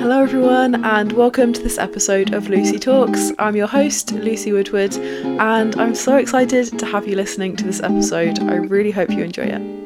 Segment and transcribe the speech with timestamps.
[0.00, 3.32] Hello, everyone, and welcome to this episode of Lucy Talks.
[3.38, 7.82] I'm your host, Lucy Woodward, and I'm so excited to have you listening to this
[7.82, 8.38] episode.
[8.38, 9.79] I really hope you enjoy it.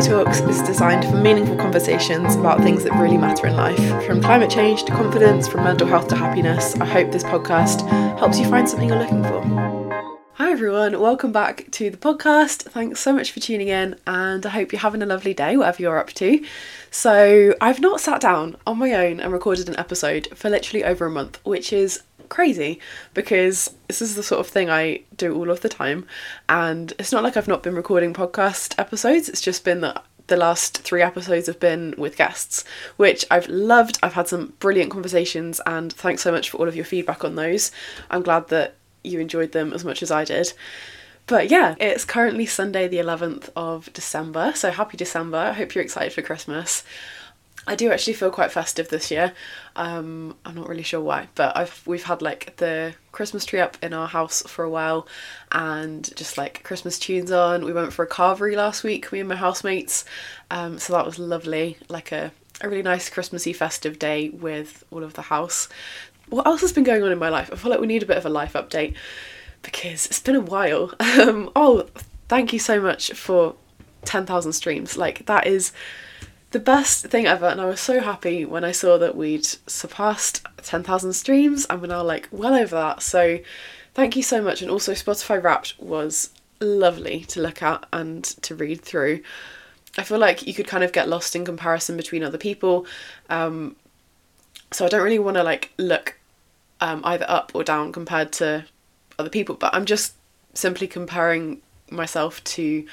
[0.00, 4.50] Talks is designed for meaningful conversations about things that really matter in life, from climate
[4.50, 6.74] change to confidence, from mental health to happiness.
[6.76, 7.86] I hope this podcast
[8.18, 9.42] helps you find something you're looking for.
[10.34, 12.62] Hi everyone, welcome back to the podcast.
[12.62, 15.82] Thanks so much for tuning in, and I hope you're having a lovely day, whatever
[15.82, 16.42] you're up to.
[16.90, 21.04] So, I've not sat down on my own and recorded an episode for literally over
[21.04, 22.80] a month, which is crazy
[23.12, 26.06] because this is the sort of thing I do all of the time.
[26.48, 30.36] And it's not like I've not been recording podcast episodes, it's just been that the
[30.36, 32.64] last three episodes have been with guests,
[32.96, 33.98] which I've loved.
[34.02, 37.34] I've had some brilliant conversations, and thanks so much for all of your feedback on
[37.34, 37.70] those.
[38.10, 40.52] I'm glad that you enjoyed them as much as I did.
[41.26, 45.36] But yeah, it's currently Sunday, the 11th of December, so happy December.
[45.36, 46.84] I hope you're excited for Christmas.
[47.66, 49.32] I do actually feel quite festive this year.
[49.80, 53.78] Um, I'm not really sure why, but I've we've had like the Christmas tree up
[53.82, 55.08] in our house for a while,
[55.52, 57.64] and just like Christmas tunes on.
[57.64, 60.04] We went for a carvery last week, me and my housemates,
[60.50, 61.78] um, so that was lovely.
[61.88, 65.70] Like a a really nice Christmassy festive day with all of the house.
[66.28, 67.48] What else has been going on in my life?
[67.50, 68.92] I feel like we need a bit of a life update
[69.62, 70.92] because it's been a while.
[71.00, 71.86] Um, oh,
[72.28, 73.54] thank you so much for
[74.04, 74.98] ten thousand streams.
[74.98, 75.72] Like that is
[76.50, 80.44] the best thing ever and I was so happy when I saw that we'd surpassed
[80.62, 83.02] 10,000 streams and we're now like well over that.
[83.02, 83.38] So
[83.94, 88.54] thank you so much and also Spotify Wrapped was lovely to look at and to
[88.54, 89.22] read through.
[89.96, 92.84] I feel like you could kind of get lost in comparison between other people
[93.28, 93.76] um,
[94.72, 96.18] so I don't really want to like look
[96.80, 98.64] um, either up or down compared to
[99.20, 100.14] other people but I'm just
[100.54, 102.84] simply comparing myself to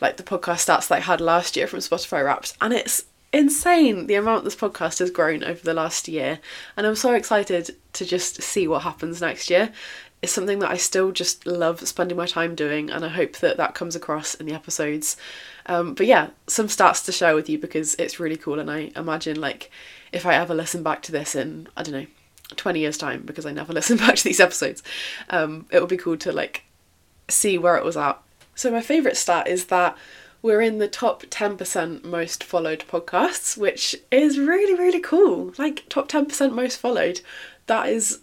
[0.00, 4.06] like the podcast stats that I had last year from Spotify Wrapped, and it's insane
[4.06, 6.40] the amount this podcast has grown over the last year.
[6.76, 9.72] And I'm so excited to just see what happens next year.
[10.22, 13.58] It's something that I still just love spending my time doing, and I hope that
[13.58, 15.16] that comes across in the episodes.
[15.66, 18.90] Um, but yeah, some stats to share with you because it's really cool, and I
[18.96, 19.70] imagine like
[20.12, 22.06] if I ever listen back to this in I don't know
[22.54, 24.82] 20 years time because I never listen back to these episodes,
[25.30, 26.64] um, it would be cool to like
[27.28, 28.20] see where it was at
[28.56, 29.96] so, my favourite stat is that
[30.40, 35.52] we're in the top 10% most followed podcasts, which is really, really cool.
[35.58, 37.20] Like, top 10% most followed.
[37.66, 38.20] That is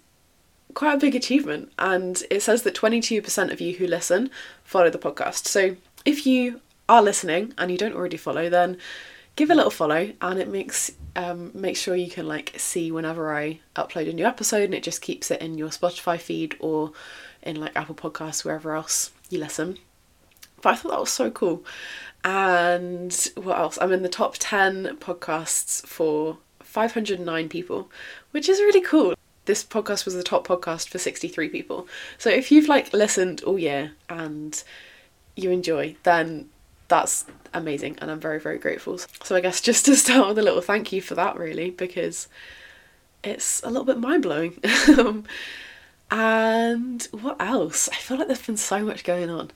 [0.74, 1.72] quite a big achievement.
[1.78, 4.32] And it says that 22% of you who listen
[4.64, 5.46] follow the podcast.
[5.46, 8.78] So, if you are listening and you don't already follow, then
[9.36, 13.34] give a little follow and it makes um, make sure you can like see whenever
[13.36, 16.92] I upload a new episode and it just keeps it in your Spotify feed or
[17.44, 19.78] in like Apple Podcasts, wherever else you listen.
[20.64, 21.64] But I thought that was so cool.
[22.24, 23.78] And what else?
[23.80, 27.92] I'm in the top 10 podcasts for 509 people,
[28.32, 29.14] which is really cool.
[29.46, 31.88] This podcast was the top podcast for 63 people.
[32.18, 34.64] So if you've like listened all year and
[35.36, 36.50] you enjoy, then
[36.88, 38.98] that's amazing and I'm very, very grateful.
[38.98, 42.30] So I guess just to start with a little thank you for that, really, because
[43.22, 44.60] it's a little bit mind blowing.
[44.98, 45.26] Um,
[46.12, 47.90] and what else?
[47.90, 49.50] I feel like there's been so much going on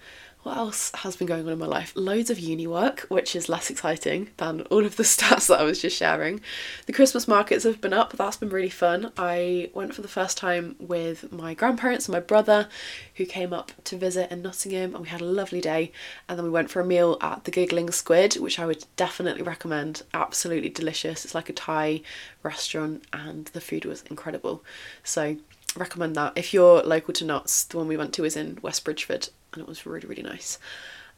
[0.48, 1.92] what else has been going on in my life?
[1.94, 5.64] Loads of uni work, which is less exciting than all of the stats that I
[5.64, 6.40] was just sharing.
[6.86, 9.12] The Christmas markets have been up, that's been really fun.
[9.18, 12.70] I went for the first time with my grandparents and my brother,
[13.16, 15.92] who came up to visit in Nottingham, and we had a lovely day.
[16.30, 19.44] And then we went for a meal at the Giggling Squid, which I would definitely
[19.44, 20.04] recommend.
[20.14, 21.26] Absolutely delicious.
[21.26, 22.04] It's like a Thai
[22.42, 24.64] restaurant, and the food was incredible.
[25.04, 25.36] So,
[25.76, 26.34] recommend that.
[26.36, 29.62] If you're local to Notts, the one we went to is in West Bridgford, and
[29.62, 30.60] it was really really nice.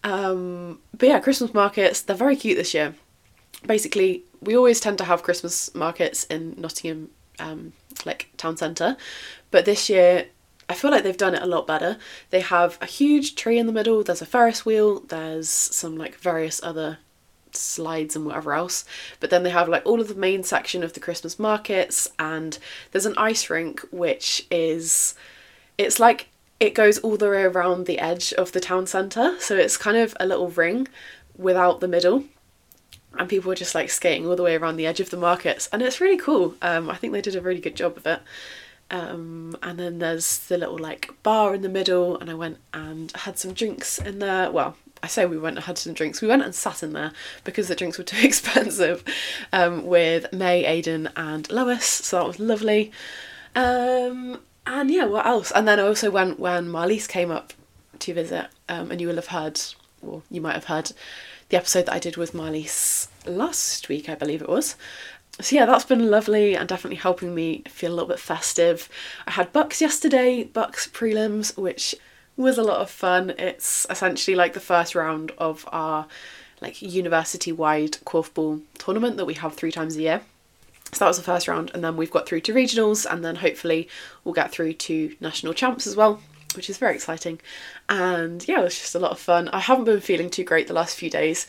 [0.03, 2.95] Um, but yeah, Christmas markets they're very cute this year.
[3.65, 7.73] Basically, we always tend to have Christmas markets in Nottingham, um,
[8.05, 8.95] like town centre,
[9.51, 10.27] but this year
[10.69, 11.97] I feel like they've done it a lot better.
[12.29, 14.03] They have a huge tree in the middle.
[14.03, 14.99] There's a Ferris wheel.
[14.99, 16.99] There's some like various other
[17.55, 18.85] slides and whatever else.
[19.19, 22.57] But then they have like all of the main section of the Christmas markets, and
[22.91, 25.15] there's an ice rink which is
[25.77, 26.29] it's like
[26.59, 29.97] it goes all the way around the edge of the town centre, so it's kind
[29.97, 30.87] of a little ring
[31.37, 32.25] without the middle.
[33.17, 35.67] And people are just like skating all the way around the edge of the markets,
[35.71, 36.55] and it's really cool.
[36.61, 38.21] Um, I think they did a really good job of it.
[38.91, 43.11] Um, and then there's the little like bar in the middle, and I went and
[43.13, 44.51] had some drinks in there.
[44.51, 46.21] Well, I say we went and had some drinks.
[46.21, 47.11] We went and sat in there
[47.43, 49.03] because the drinks were too expensive
[49.53, 51.85] um, with May, Aidan, and Lois.
[51.85, 52.91] So that was lovely.
[53.55, 55.51] Um, and yeah, what else?
[55.51, 57.53] And then I also went when Marlies came up
[57.99, 59.59] to visit, um, and you will have heard,
[60.01, 60.91] or you might have heard,
[61.49, 64.75] the episode that I did with Marlies last week, I believe it was.
[65.41, 68.89] So yeah, that's been lovely and definitely helping me feel a little bit festive.
[69.25, 71.95] I had BUCS yesterday, BUCS prelims, which
[72.43, 73.33] was a lot of fun.
[73.37, 76.07] It's essentially like the first round of our
[76.61, 80.21] like university wide korfball tournament that we have three times a year.
[80.91, 83.35] So that was the first round, and then we've got through to regionals, and then
[83.35, 83.87] hopefully
[84.23, 86.19] we'll get through to national champs as well,
[86.55, 87.39] which is very exciting.
[87.87, 89.49] And yeah, it was just a lot of fun.
[89.49, 91.45] I haven't been feeling too great the last few days.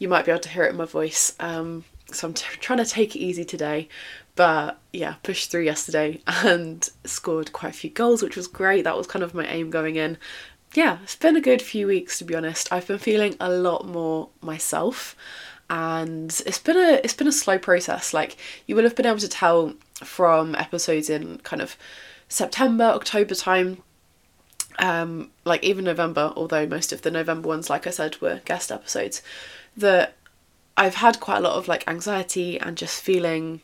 [0.00, 1.36] You might be able to hear it in my voice.
[1.38, 3.88] Um, so I'm t- trying to take it easy today.
[4.36, 8.84] But yeah, pushed through yesterday and scored quite a few goals, which was great.
[8.84, 10.18] That was kind of my aim going in.
[10.74, 12.72] Yeah, it's been a good few weeks to be honest.
[12.72, 15.16] I've been feeling a lot more myself
[15.68, 18.14] and it's been a it's been a slow process.
[18.14, 18.36] Like
[18.66, 21.76] you will have been able to tell from episodes in kind of
[22.28, 23.82] September, October time
[24.80, 28.72] um, like even November, although most of the November ones, like I said, were guest
[28.72, 29.22] episodes,
[29.76, 30.16] that
[30.76, 33.60] I've had quite a lot of like anxiety and just feeling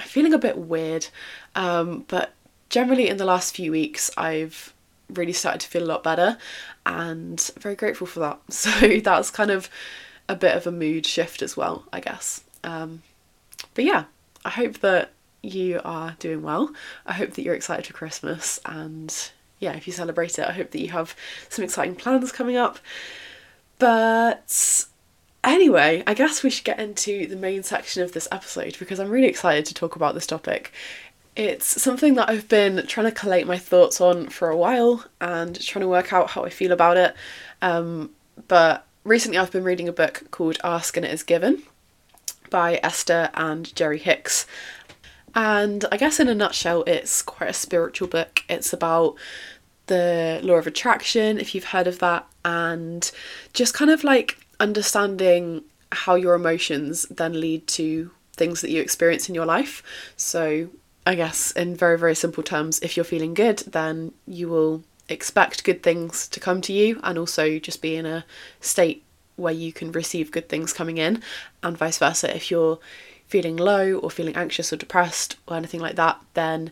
[0.00, 1.08] feeling a bit weird.
[1.54, 2.32] Um, but
[2.68, 4.72] generally in the last few weeks I've
[5.10, 6.38] really started to feel a lot better
[6.86, 8.40] and very grateful for that.
[8.50, 9.68] So that's kind of
[10.28, 12.44] a bit of a mood shift as well, I guess.
[12.64, 13.02] Um,
[13.74, 14.04] but yeah,
[14.44, 15.10] I hope that
[15.42, 16.72] you are doing well.
[17.04, 19.30] I hope that you're excited for Christmas and
[19.62, 21.14] yeah, if you celebrate it, I hope that you have
[21.48, 22.80] some exciting plans coming up.
[23.78, 24.86] But
[25.44, 29.10] anyway, I guess we should get into the main section of this episode because I'm
[29.10, 30.72] really excited to talk about this topic.
[31.34, 35.58] It's something that I've been trying to collate my thoughts on for a while and
[35.60, 37.14] trying to work out how I feel about it.
[37.62, 38.10] Um,
[38.48, 41.62] but recently I've been reading a book called Ask and It Is Given
[42.50, 44.46] by Esther and Jerry Hicks.
[45.34, 48.44] And I guess in a nutshell, it's quite a spiritual book.
[48.50, 49.14] It's about
[49.86, 53.10] the law of attraction, if you've heard of that, and
[53.54, 59.28] just kind of like understanding how your emotions then lead to things that you experience
[59.28, 59.82] in your life.
[60.16, 60.68] So,
[61.04, 65.64] I guess in very, very simple terms, if you're feeling good, then you will expect
[65.64, 68.24] good things to come to you and also just be in a
[68.60, 69.04] state
[69.36, 71.22] where you can receive good things coming in,
[71.62, 72.34] and vice versa.
[72.34, 72.78] If you're
[73.26, 76.70] feeling low or feeling anxious or depressed or anything like that, then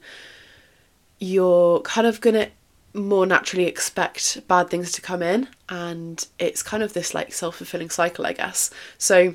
[1.19, 2.49] you're kind of gonna
[2.93, 7.91] more naturally expect bad things to come in and it's kind of this like self-fulfilling
[7.91, 8.71] cycle i guess.
[8.99, 9.35] So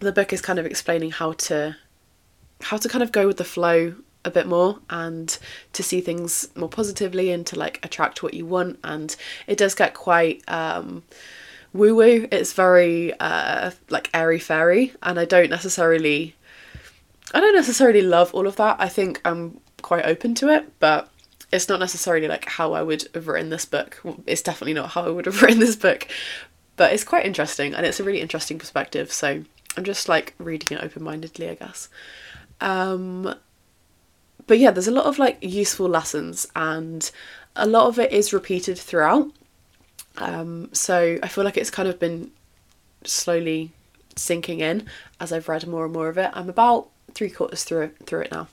[0.00, 1.76] the book is kind of explaining how to
[2.62, 5.38] how to kind of go with the flow a bit more and
[5.72, 9.16] to see things more positively and to like attract what you want and
[9.46, 11.02] it does get quite um
[11.72, 16.34] woo woo it's very uh like airy fairy and i don't necessarily
[17.34, 18.76] i don't necessarily love all of that.
[18.78, 21.11] I think i'm quite open to it but
[21.52, 24.00] it's not necessarily like how I would have written this book.
[24.26, 26.08] It's definitely not how I would have written this book,
[26.76, 29.12] but it's quite interesting and it's a really interesting perspective.
[29.12, 29.44] So
[29.76, 31.90] I'm just like reading it open mindedly, I guess.
[32.60, 33.34] Um,
[34.46, 37.10] but yeah, there's a lot of like useful lessons and
[37.54, 39.30] a lot of it is repeated throughout.
[40.16, 42.30] Um, so I feel like it's kind of been
[43.04, 43.72] slowly
[44.16, 44.86] sinking in
[45.20, 46.30] as I've read more and more of it.
[46.32, 48.48] I'm about three quarters through it, through it now.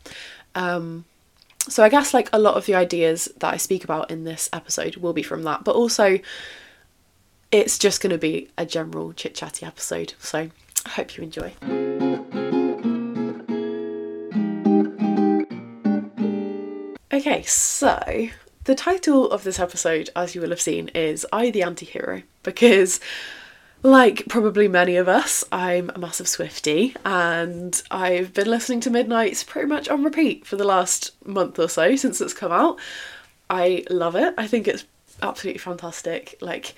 [0.56, 1.06] Um,
[1.70, 4.50] so I guess like a lot of the ideas that I speak about in this
[4.52, 6.20] episode will be from that, but also
[7.52, 10.14] it's just going to be a general chit chatty episode.
[10.20, 10.50] So
[10.86, 11.54] I hope you enjoy.
[17.12, 18.30] Okay, so
[18.66, 22.22] the title of this episode, as you will have seen, is I the Anti Hero
[22.44, 23.00] because
[23.82, 29.44] like probably many of us, I'm a massive Swifty and I've been listening to Midnights
[29.44, 32.80] pretty much on repeat for the last month or so since it's come out.
[33.50, 34.34] I love it.
[34.38, 34.86] I think it's
[35.22, 36.38] absolutely fantastic.
[36.42, 36.76] Like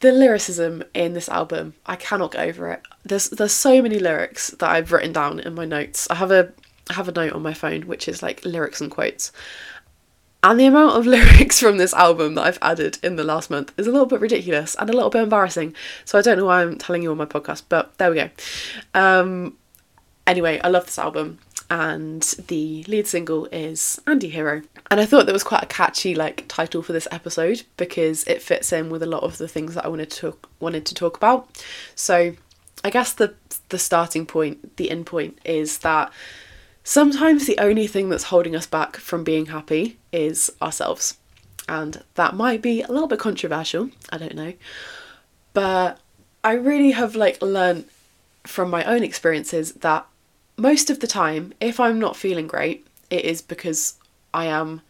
[0.00, 2.82] the lyricism in this album, I cannot get over it.
[3.04, 6.08] There's there's so many lyrics that I've written down in my notes.
[6.10, 6.52] I have a
[6.88, 9.32] I have a note on my phone which is like lyrics and quotes.
[10.46, 13.72] And the amount of lyrics from this album that I've added in the last month
[13.76, 15.74] is a little bit ridiculous and a little bit embarrassing.
[16.04, 18.30] So I don't know why I'm telling you on my podcast, but there we go.
[18.94, 19.56] Um,
[20.24, 24.62] anyway, I love this album and the lead single is Anti-Hero.
[24.88, 28.40] And I thought that was quite a catchy like title for this episode because it
[28.40, 31.16] fits in with a lot of the things that I wanted to wanted to talk
[31.16, 31.60] about.
[31.96, 32.36] So
[32.84, 33.34] I guess the
[33.70, 36.12] the starting point, the end point is that
[36.88, 41.18] Sometimes the only thing that's holding us back from being happy is ourselves.
[41.68, 44.52] And that might be a little bit controversial, I don't know.
[45.52, 45.98] But
[46.44, 47.86] I really have like learned
[48.44, 50.06] from my own experiences that
[50.56, 53.94] most of the time, if I'm not feeling great, it is because
[54.32, 54.80] I am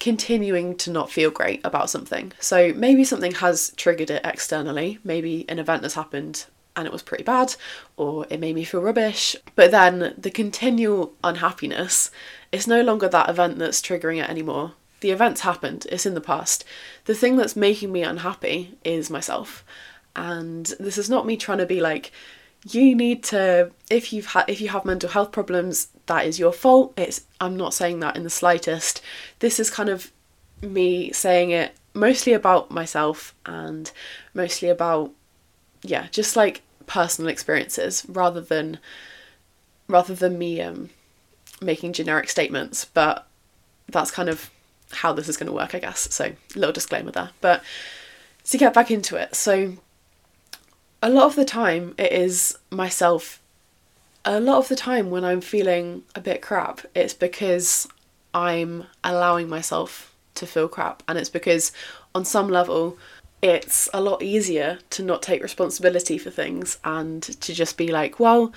[0.00, 2.32] continuing to not feel great about something.
[2.40, 7.02] So maybe something has triggered it externally, maybe an event has happened and it was
[7.02, 7.54] pretty bad,
[7.96, 9.36] or it made me feel rubbish.
[9.54, 12.10] But then the continual unhappiness
[12.50, 14.72] is no longer that event that's triggering it anymore.
[15.00, 16.64] The event's happened, it's in the past.
[17.06, 19.64] The thing that's making me unhappy is myself.
[20.14, 22.12] And this is not me trying to be like,
[22.70, 26.52] you need to if you've had if you have mental health problems that is your
[26.52, 29.02] fault it's i'm not saying that in the slightest
[29.40, 30.12] this is kind of
[30.60, 33.90] me saying it mostly about myself and
[34.32, 35.10] mostly about
[35.82, 38.78] yeah just like personal experiences rather than
[39.88, 40.90] rather than me um
[41.60, 43.26] making generic statements but
[43.88, 44.50] that's kind of
[44.90, 47.62] how this is going to work i guess so little disclaimer there but
[48.44, 49.76] to get back into it so
[51.02, 53.40] a lot of the time it is myself.
[54.24, 57.88] A lot of the time when I'm feeling a bit crap, it's because
[58.32, 61.02] I'm allowing myself to feel crap.
[61.08, 61.72] And it's because,
[62.14, 62.96] on some level,
[63.42, 68.20] it's a lot easier to not take responsibility for things and to just be like,
[68.20, 68.52] well,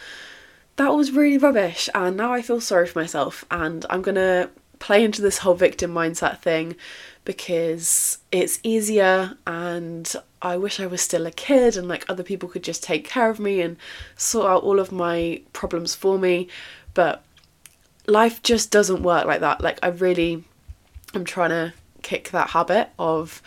[0.76, 1.90] that was really rubbish.
[1.96, 3.44] And now I feel sorry for myself.
[3.50, 6.76] And I'm going to play into this whole victim mindset thing
[7.24, 10.14] because it's easier and
[10.44, 13.32] I wish I was still a kid and like other people could just take care
[13.32, 13.78] of me and
[14.16, 16.48] sort out all of my problems for me.
[16.94, 17.24] But
[18.06, 19.62] life just doesn't work like that.
[19.62, 20.44] Like, I really
[21.16, 21.74] am trying to
[22.04, 23.42] kick that habit of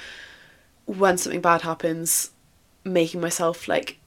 [0.88, 2.30] when something bad happens,
[2.82, 3.98] making myself like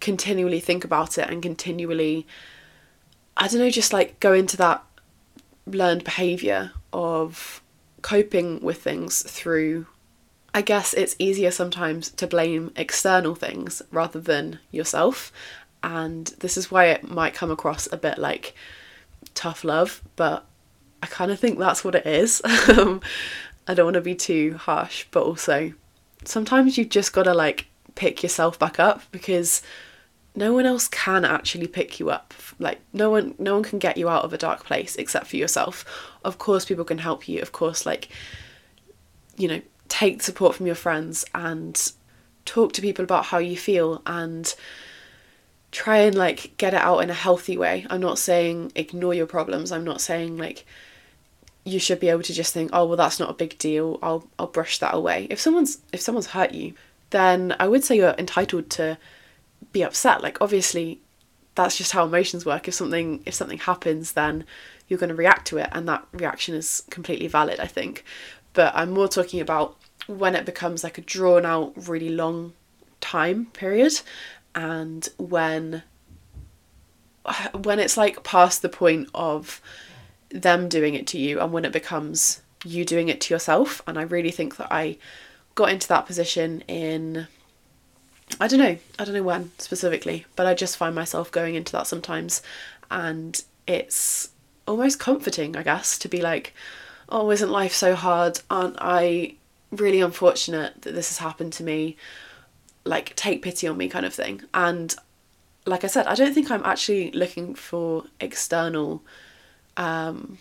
[0.00, 2.26] continually think about it and continually,
[3.36, 4.84] I don't know, just like go into that
[5.64, 7.62] learned behavior of
[8.02, 9.86] coping with things through
[10.54, 15.30] I guess it's easier sometimes to blame external things rather than yourself.
[15.84, 18.54] And this is why it might come across a bit like
[19.34, 20.46] tough love, but
[21.02, 22.42] I kind of think that's what it is.
[22.76, 23.00] Um,
[23.68, 25.74] I don't want to be too harsh, but also
[26.24, 29.62] sometimes you've just got to like pick yourself back up because
[30.34, 32.32] no one else can actually pick you up.
[32.58, 35.36] Like no one no one can get you out of a dark place except for
[35.36, 35.84] yourself.
[36.24, 37.40] Of course people can help you.
[37.40, 38.08] Of course like
[39.36, 41.92] you know take support from your friends and
[42.44, 44.54] talk to people about how you feel and
[45.70, 47.86] try and like get it out in a healthy way.
[47.90, 49.72] I'm not saying ignore your problems.
[49.72, 50.64] I'm not saying like
[51.68, 53.98] you should be able to just think oh well that's not a big deal.
[54.02, 55.26] I'll i'll brush that away.
[55.30, 56.74] If someone's if someone's hurt you
[57.10, 58.98] then i would say you're entitled to
[59.72, 60.22] be upset.
[60.22, 61.00] Like obviously
[61.54, 62.68] that's just how emotions work.
[62.68, 64.44] If something if something happens then
[64.86, 68.04] you're going to react to it and that reaction is completely valid i think.
[68.54, 72.54] But i'm more talking about when it becomes like a drawn out really long
[73.00, 73.92] time period
[74.54, 75.82] and when
[77.54, 79.60] when it's like past the point of
[80.30, 83.98] them doing it to you and when it becomes you doing it to yourself and
[83.98, 84.96] i really think that i
[85.54, 87.26] got into that position in
[88.40, 88.76] I don't know.
[88.98, 92.42] I don't know when specifically, but I just find myself going into that sometimes
[92.90, 94.30] and it's
[94.66, 96.54] almost comforting, I guess, to be like,
[97.08, 98.40] oh, isn't life so hard?
[98.50, 99.34] Aren't I
[99.70, 101.96] really unfortunate that this has happened to me?
[102.84, 104.42] Like, take pity on me, kind of thing.
[104.54, 104.94] And
[105.66, 109.02] like I said, I don't think I'm actually looking for external,
[109.78, 110.36] um,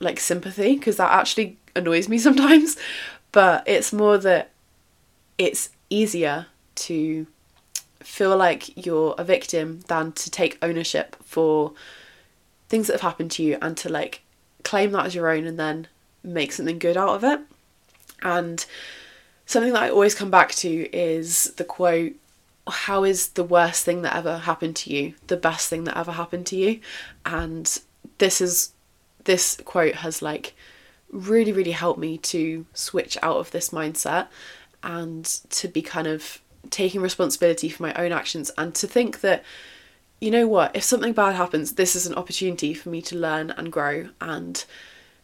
[0.00, 2.76] like sympathy because that actually annoys me sometimes.
[3.30, 4.50] But it's more that
[5.38, 7.26] it's easier to
[8.00, 11.72] feel like you're a victim than to take ownership for
[12.68, 14.22] things that have happened to you and to like
[14.64, 15.86] claim that as your own and then
[16.22, 17.40] make something good out of it.
[18.22, 18.64] And
[19.46, 22.14] something that I always come back to is the quote
[22.68, 26.12] how is the worst thing that ever happened to you the best thing that ever
[26.12, 26.78] happened to you
[27.26, 27.80] and
[28.22, 28.70] this is
[29.24, 30.54] this quote has like
[31.10, 34.28] really really helped me to switch out of this mindset
[34.84, 39.42] and to be kind of taking responsibility for my own actions and to think that
[40.20, 43.50] you know what if something bad happens this is an opportunity for me to learn
[43.50, 44.66] and grow and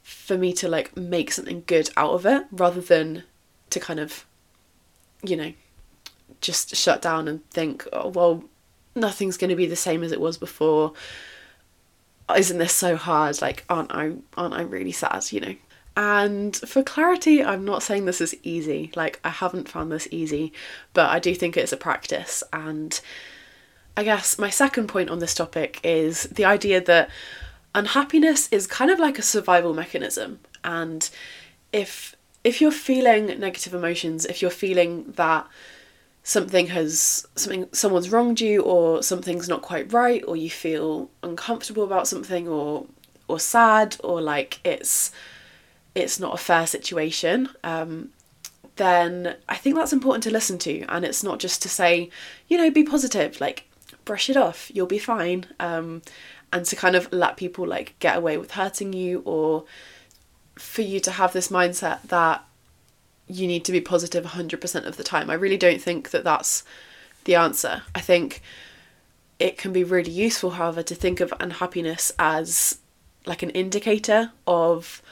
[0.02, 3.22] for me to like make something good out of it rather than
[3.70, 4.26] to kind of
[5.22, 5.52] you know
[6.40, 8.42] just shut down and think oh well
[8.96, 10.92] nothing's going to be the same as it was before
[12.36, 15.54] isn't this so hard like aren't i aren't i really sad you know
[15.98, 18.92] and for clarity, I'm not saying this is easy.
[18.94, 20.52] Like, I haven't found this easy,
[20.94, 22.44] but I do think it's a practice.
[22.52, 23.00] And
[23.96, 27.10] I guess my second point on this topic is the idea that
[27.74, 30.38] unhappiness is kind of like a survival mechanism.
[30.62, 31.10] And
[31.72, 35.48] if if you're feeling negative emotions, if you're feeling that
[36.28, 41.84] something has something someone's wronged you or something's not quite right or you feel uncomfortable
[41.84, 42.84] about something or
[43.28, 45.10] or sad or like it's
[45.94, 48.10] it's not a fair situation, um,
[48.76, 50.82] then I think that's important to listen to.
[50.82, 52.10] And it's not just to say,
[52.46, 53.64] you know, be positive, like
[54.04, 55.46] brush it off, you'll be fine.
[55.58, 56.02] Um,
[56.52, 59.64] and to kind of let people like get away with hurting you or
[60.56, 62.44] for you to have this mindset that
[63.28, 65.30] you need to be positive 100% of the time.
[65.30, 66.64] I really don't think that that's
[67.24, 67.82] the answer.
[67.94, 68.42] I think
[69.38, 72.78] it can be really useful, however, to think of unhappiness as
[73.26, 75.02] like an indicator of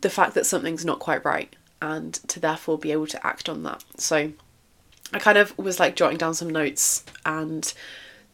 [0.00, 3.62] the fact that something's not quite right and to therefore be able to act on
[3.62, 3.84] that.
[3.96, 4.32] So
[5.12, 7.72] I kind of was like jotting down some notes, and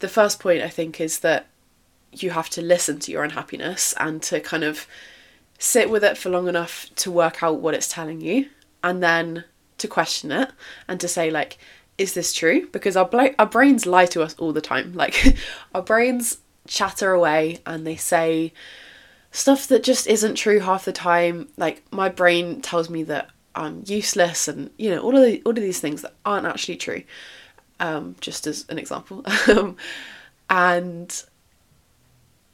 [0.00, 1.46] the first point I think is that
[2.12, 4.87] you have to listen to your unhappiness and to kind of
[5.58, 8.49] sit with it for long enough to work out what it's telling you
[8.85, 9.45] and then
[9.79, 10.53] to question it
[10.87, 11.59] and to say like
[11.97, 12.69] is this true?
[12.73, 14.95] Because our bla- our brains lie to us all the time.
[15.05, 15.37] Like
[15.75, 18.53] our brains chatter away and they say
[19.31, 21.49] stuff that just isn't true half the time.
[21.57, 25.53] Like my brain tells me that I'm useless and you know all of the, all
[25.53, 27.03] of these things that aren't actually true
[27.81, 29.25] um, just as an example.
[29.49, 29.76] Um,
[30.50, 31.25] and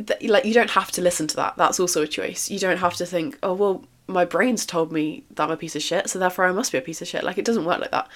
[0.07, 1.57] th- like you don't have to listen to that.
[1.57, 2.49] That's also a choice.
[2.51, 5.77] You don't have to think oh well my brain's told me that I'm a piece
[5.77, 7.25] of shit so therefore I must be a piece of shit.
[7.25, 8.09] Like it doesn't work like that.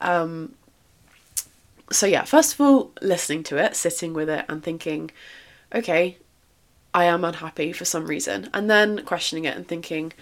[0.00, 0.54] Um,
[1.90, 5.10] so yeah first of all listening to it sitting with it and thinking
[5.74, 6.18] okay
[6.92, 8.50] I am unhappy for some reason.
[8.52, 10.12] And then questioning it and thinking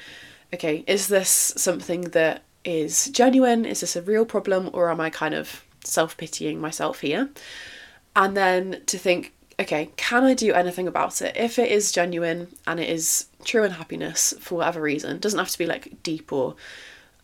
[0.54, 3.64] okay is this something that is genuine?
[3.64, 4.70] Is this a real problem?
[4.72, 7.30] Or am I kind of self-pitying myself here?
[8.16, 11.36] And then to think okay, can I do anything about it?
[11.36, 15.58] If it is genuine and it is true unhappiness for whatever reason, doesn't have to
[15.58, 16.56] be like deep or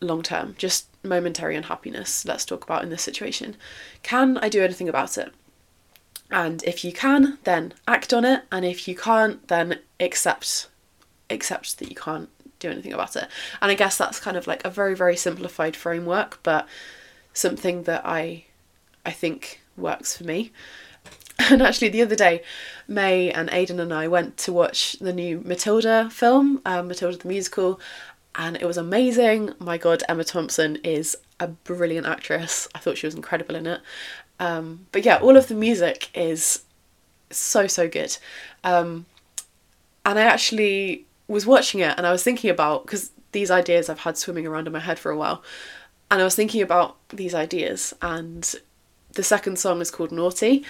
[0.01, 3.57] long term, just momentary unhappiness, let's talk about in this situation.
[4.03, 5.33] Can I do anything about it?
[6.31, 10.69] And if you can, then act on it, and if you can't, then accept
[11.29, 13.27] accept that you can't do anything about it.
[13.61, 16.67] And I guess that's kind of like a very very simplified framework, but
[17.35, 18.47] something that I
[19.05, 20.53] I think works for me.
[21.51, 22.43] And actually, the other day,
[22.87, 27.29] May and Aidan and I went to watch the new Matilda film, um, Matilda the
[27.29, 27.81] musical,
[28.35, 29.53] and it was amazing.
[29.59, 32.69] My God, Emma Thompson is a brilliant actress.
[32.75, 33.81] I thought she was incredible in it.
[34.41, 36.63] Um, but yeah, all of the music is
[37.31, 38.17] so so good.
[38.65, 39.07] Um,
[40.05, 44.01] and I actually was watching it and I was thinking about because these ideas I've
[44.01, 45.43] had swimming around in my head for a while,
[46.11, 47.95] and I was thinking about these ideas.
[48.03, 48.55] And
[49.13, 50.65] the second song is called Naughty,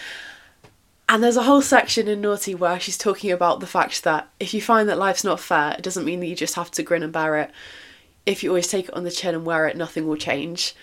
[1.13, 4.55] and there's a whole section in Naughty where she's talking about the fact that if
[4.55, 7.03] you find that life's not fair, it doesn't mean that you just have to grin
[7.03, 7.51] and bear it.
[8.25, 10.75] If you always take it on the chin and wear it, nothing will change.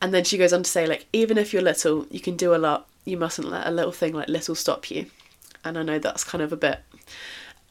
[0.00, 2.54] And then she goes on to say, like, even if you're little, you can do
[2.54, 2.88] a lot.
[3.04, 5.04] You mustn't let a little thing like little stop you.
[5.62, 6.80] And I know that's kind of a bit,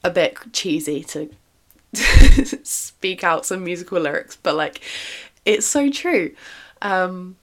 [0.04, 1.32] a bit cheesy to
[2.64, 4.82] speak out some musical lyrics, but like,
[5.46, 6.36] it's so true.
[6.84, 7.38] Um,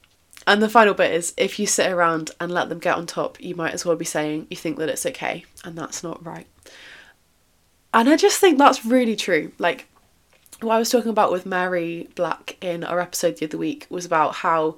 [0.47, 3.39] and the final bit is if you sit around and let them get on top,
[3.41, 6.47] you might as well be saying you think that it's okay, and that's not right.
[7.93, 9.51] And I just think that's really true.
[9.57, 9.87] Like,
[10.61, 14.05] what I was talking about with Mary Black in our episode the other week was
[14.05, 14.77] about how,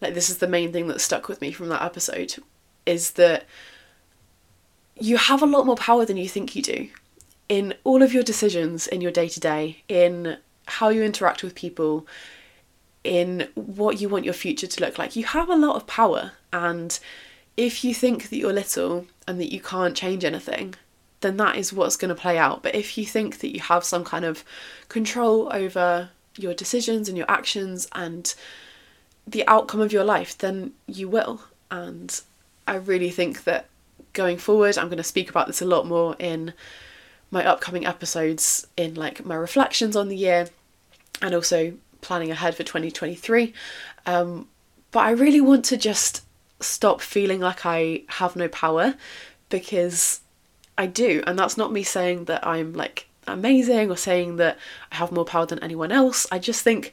[0.00, 2.36] like, this is the main thing that stuck with me from that episode
[2.84, 3.46] is that
[4.98, 6.88] you have a lot more power than you think you do
[7.48, 11.54] in all of your decisions in your day to day, in how you interact with
[11.54, 12.06] people,
[13.04, 15.16] in what you want your future to look like.
[15.16, 16.98] You have a lot of power, and
[17.56, 20.74] if you think that you're little and that you can't change anything,
[21.20, 22.62] then that is what's going to play out.
[22.62, 24.44] But if you think that you have some kind of
[24.88, 28.32] control over your decisions and your actions and
[29.26, 31.42] the outcome of your life, then you will.
[31.70, 32.20] And
[32.66, 33.66] I really think that
[34.12, 36.54] going forward, I'm going to speak about this a lot more in
[37.30, 40.48] my upcoming episodes, in like my reflections on the year,
[41.20, 43.52] and also planning ahead for 2023.
[44.06, 44.48] Um,
[44.90, 46.24] but I really want to just
[46.60, 48.94] stop feeling like I have no power
[49.48, 50.20] because
[50.76, 51.22] I do.
[51.26, 54.58] And that's not me saying that I'm like amazing or saying that
[54.90, 56.26] I have more power than anyone else.
[56.32, 56.92] I just think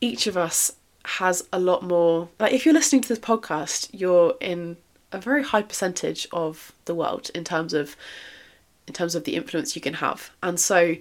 [0.00, 0.72] each of us
[1.04, 2.28] has a lot more.
[2.40, 4.78] Like, if you're listening to this podcast, you're in
[5.14, 7.96] a very high percentage of the world in terms of
[8.86, 10.96] in terms of the influence you can have and so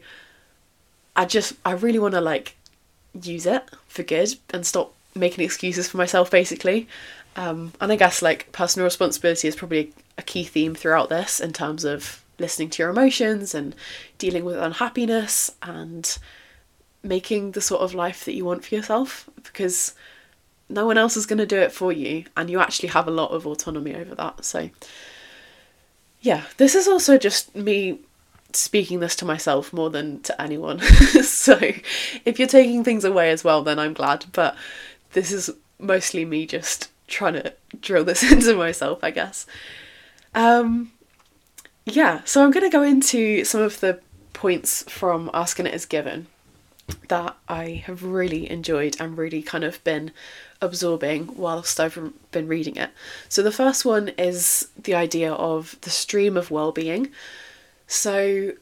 [1.16, 2.56] i just i really want to like
[3.22, 6.88] use it for good and stop making excuses for myself basically.
[7.36, 11.52] Um, and i guess like personal responsibility is probably a key theme throughout this in
[11.52, 13.76] terms of listening to your emotions and
[14.20, 16.18] dealing with unhappiness and
[17.02, 19.96] making the sort of life that you want for yourself because
[20.70, 23.12] no one else is going to do it for you and you actually have a
[23.12, 24.46] lot of autonomy over that.
[24.46, 24.70] So
[26.22, 28.00] yeah this is also just me
[28.56, 30.80] speaking this to myself more than to anyone.
[31.24, 31.60] so
[32.26, 34.26] if you're taking things away as well, then I'm glad.
[34.32, 34.56] But
[35.14, 39.46] this is mostly me just trying to drill this into myself, I guess.
[40.36, 40.92] Um,
[41.86, 44.00] yeah, so I'm going to go into some of the
[44.34, 46.28] points from Ask and It Is Given
[47.08, 50.12] that I have really enjoyed and really kind of been
[50.62, 51.98] absorbing whilst I've
[52.32, 52.90] been reading it.
[53.30, 57.10] So the first one is the idea of the stream of well-being.
[57.94, 58.54] So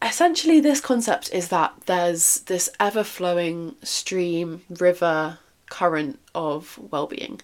[0.00, 7.40] essentially this concept is that there's this ever-flowing stream, river, current of well-being.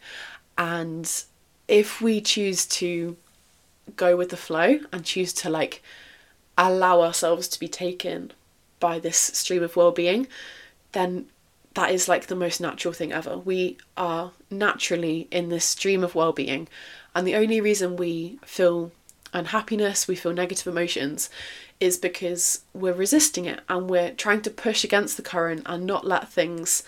[0.56, 1.10] And
[1.66, 3.16] if we choose to
[3.96, 5.82] go with the flow and choose to like
[6.56, 8.30] allow ourselves to be taken
[8.78, 10.28] by this stream of well-being,
[10.92, 11.26] then
[11.74, 13.36] that is like the most natural thing ever.
[13.36, 16.68] We are naturally in this stream of well-being,
[17.16, 18.92] and the only reason we feel
[19.32, 21.30] unhappiness, we feel negative emotions,
[21.80, 26.06] is because we're resisting it and we're trying to push against the current and not
[26.06, 26.82] let things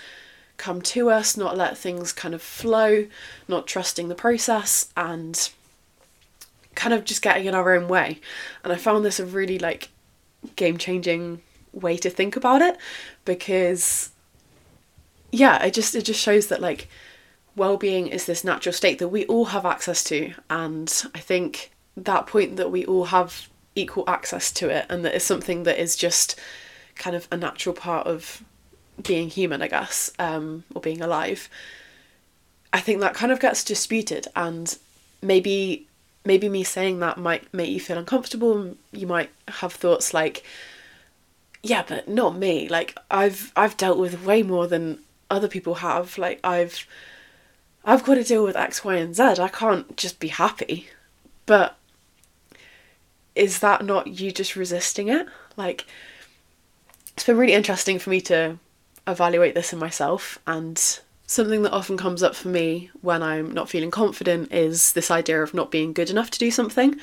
[0.56, 3.06] come to us, not let things kind of flow,
[3.48, 5.50] not trusting the process, and
[6.74, 8.20] kind of just getting in our own way.
[8.62, 9.88] And I found this a really like
[10.56, 11.40] game changing
[11.72, 12.76] way to think about it
[13.24, 14.10] because
[15.32, 16.88] yeah, it just it just shows that like
[17.56, 22.26] well-being is this natural state that we all have access to and I think that
[22.26, 25.96] point that we all have equal access to it and that is something that is
[25.96, 26.38] just
[26.94, 28.42] kind of a natural part of
[29.02, 31.48] being human, I guess, um, or being alive.
[32.72, 34.76] I think that kind of gets disputed and
[35.22, 35.86] maybe
[36.24, 38.76] maybe me saying that might make you feel uncomfortable.
[38.92, 40.42] You might have thoughts like,
[41.62, 42.68] yeah, but not me.
[42.68, 46.18] Like I've I've dealt with way more than other people have.
[46.18, 46.86] Like I've
[47.84, 49.22] I've got to deal with X, Y, and Z.
[49.22, 50.88] I can't just be happy.
[51.46, 51.76] But
[53.34, 55.26] is that not you just resisting it?
[55.56, 55.86] Like
[57.14, 58.58] it's been really interesting for me to
[59.06, 63.70] evaluate this in myself and Something that often comes up for me when I'm not
[63.70, 66.96] feeling confident is this idea of not being good enough to do something.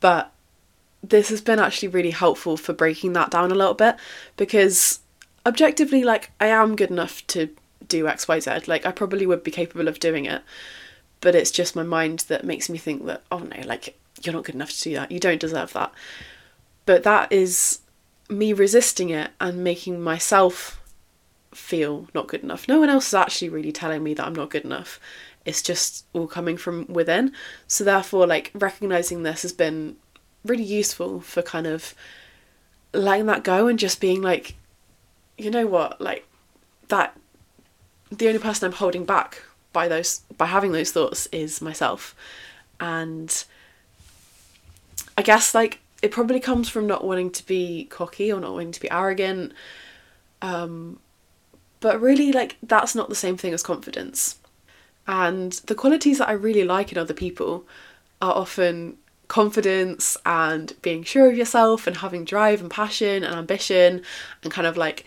[0.00, 0.32] But
[1.04, 3.94] this has been actually really helpful for breaking that down a little bit
[4.36, 4.98] because
[5.46, 7.48] objectively, like, I am good enough to
[7.86, 8.66] do XYZ.
[8.66, 10.42] Like, I probably would be capable of doing it.
[11.20, 14.44] But it's just my mind that makes me think that, oh no, like, you're not
[14.44, 15.10] good enough to do that.
[15.10, 15.92] You don't deserve that.
[16.86, 17.80] But that is
[18.28, 20.80] me resisting it and making myself
[21.52, 22.68] feel not good enough.
[22.68, 25.00] No one else is actually really telling me that I'm not good enough.
[25.44, 27.32] It's just all coming from within.
[27.66, 29.96] So therefore like recognizing this has been
[30.44, 31.94] really useful for kind of
[32.92, 34.56] letting that go and just being like
[35.38, 36.26] you know what like
[36.88, 37.16] that
[38.10, 42.14] the only person I'm holding back by those by having those thoughts is myself.
[42.78, 43.44] And
[45.16, 48.72] I guess like it probably comes from not wanting to be cocky or not wanting
[48.72, 49.52] to be arrogant.
[50.42, 50.98] Um,
[51.80, 54.38] but really, like, that's not the same thing as confidence.
[55.06, 57.66] And the qualities that I really like in other people
[58.20, 64.02] are often confidence and being sure of yourself and having drive and passion and ambition
[64.42, 65.04] and kind of like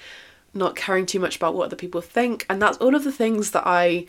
[0.54, 2.46] not caring too much about what other people think.
[2.50, 4.06] And that's all of the things that I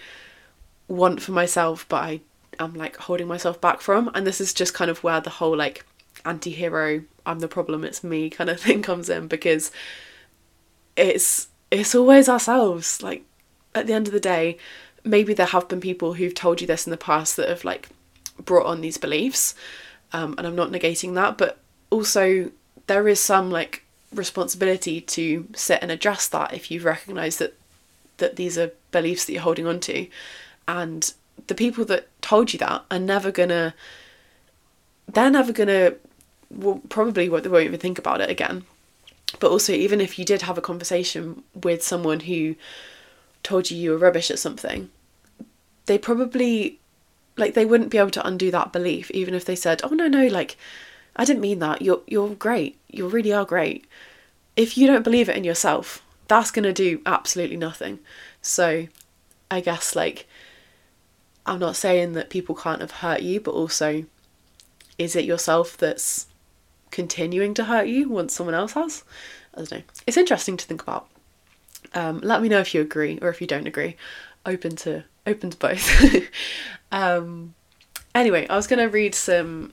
[0.89, 2.21] want for myself, but I
[2.59, 4.11] am like holding myself back from.
[4.15, 5.85] And this is just kind of where the whole like
[6.25, 9.71] anti hero, I'm the problem, it's me kind of thing comes in because
[10.97, 13.03] it's it's always ourselves.
[13.03, 13.25] Like,
[13.75, 14.59] at the end of the day,
[15.03, 17.89] maybe there have been people who've told you this in the past that have like
[18.45, 19.55] brought on these beliefs,
[20.13, 21.59] um, and I'm not negating that, but
[21.91, 22.51] also
[22.87, 27.59] there is some like responsibility to sit and address that if you've recognised that
[28.19, 30.07] that these are beliefs that you're holding on to,
[30.69, 31.15] and
[31.49, 33.75] the people that told you that are never gonna
[35.13, 35.95] they're never gonna
[36.51, 38.65] well probably won't, they won't even think about it again
[39.41, 42.57] but also, even if you did have a conversation with someone who
[43.43, 44.91] told you you were rubbish at something,
[45.87, 46.79] they probably,
[47.37, 50.09] like, they wouldn't be able to undo that belief, even if they said, oh, no,
[50.09, 50.57] no, like,
[51.17, 51.83] I didn't mean that.
[51.83, 52.79] You're, you're great.
[52.89, 53.87] You really are great.
[54.57, 57.99] If you don't believe it in yourself, that's going to do absolutely nothing.
[58.41, 58.87] So,
[59.51, 60.27] I guess, like,
[61.47, 64.05] I'm not saying that people can't have hurt you, but also,
[64.99, 66.27] is it yourself that's
[66.95, 69.03] continuing to hurt you once someone else has.
[69.53, 69.83] I don't know.
[70.07, 71.09] It's interesting to think about.
[71.93, 73.97] Um, let me know if you agree or if you don't agree.
[74.47, 76.31] Open to open to both.
[76.93, 77.55] um,
[78.15, 79.73] anyway, I was gonna read some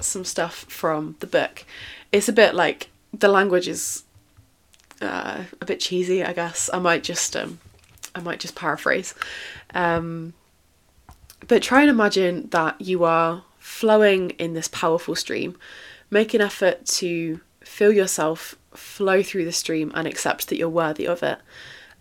[0.00, 1.64] some stuff from the book.
[2.10, 4.02] It's a bit like the language is
[5.00, 6.68] uh, a bit cheesy, I guess.
[6.72, 7.60] I might just um,
[8.12, 9.14] I might just paraphrase.
[9.72, 10.34] Um,
[11.48, 15.56] but try and imagine that you are flowing in this powerful stream
[16.10, 21.06] make an effort to feel yourself flow through the stream and accept that you're worthy
[21.06, 21.38] of it.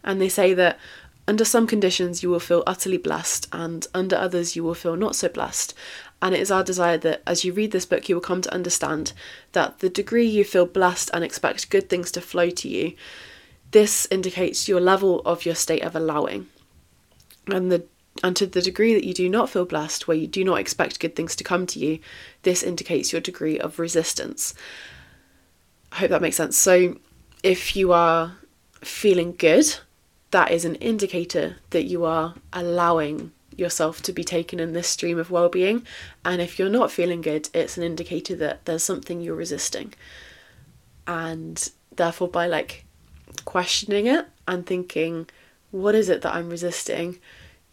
[0.03, 0.77] And they say that
[1.27, 5.15] under some conditions you will feel utterly blessed, and under others you will feel not
[5.15, 5.73] so blessed.
[6.21, 8.53] And it is our desire that as you read this book, you will come to
[8.53, 9.13] understand
[9.53, 12.95] that the degree you feel blessed and expect good things to flow to you,
[13.71, 16.47] this indicates your level of your state of allowing.
[17.47, 17.85] And the
[18.23, 20.99] and to the degree that you do not feel blessed, where you do not expect
[20.99, 21.99] good things to come to you,
[22.43, 24.53] this indicates your degree of resistance.
[25.91, 26.57] I hope that makes sense.
[26.57, 26.97] So,
[27.43, 28.37] if you are
[28.81, 29.77] feeling good,
[30.31, 35.17] that is an indicator that you are allowing yourself to be taken in this stream
[35.17, 35.85] of well being.
[36.23, 39.93] And if you're not feeling good, it's an indicator that there's something you're resisting.
[41.07, 42.85] And therefore, by like
[43.45, 45.27] questioning it and thinking,
[45.71, 47.19] what is it that I'm resisting?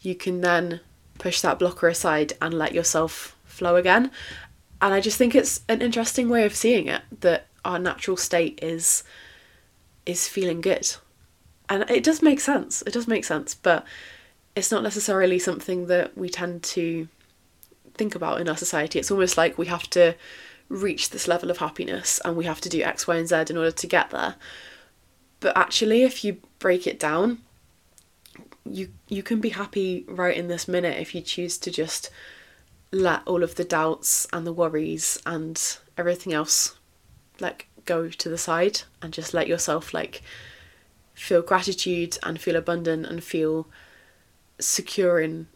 [0.02, 0.80] You can then
[1.18, 4.10] push that blocker aside and let yourself flow again.
[4.80, 8.58] And I just think it's an interesting way of seeing it that our natural state
[8.62, 9.04] is
[10.04, 10.96] is feeling good.
[11.68, 12.82] And it does make sense.
[12.82, 13.86] It does make sense, but
[14.56, 17.08] it's not necessarily something that we tend to
[17.94, 18.98] think about in our society.
[18.98, 20.16] It's almost like we have to
[20.68, 23.56] reach this level of happiness and we have to do X, Y, and Z in
[23.56, 24.34] order to get there.
[25.40, 27.38] But actually, if you break it down,
[28.64, 32.10] you you can be happy right in this minute if you choose to just
[32.92, 36.76] let all of the doubts and the worries and everything else
[37.40, 40.22] like go to the side and just let yourself like
[41.14, 43.66] feel gratitude and feel abundant and feel
[44.60, 45.46] secure in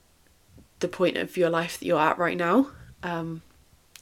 [0.81, 2.69] the point of your life that you're at right now.
[3.03, 3.43] Um,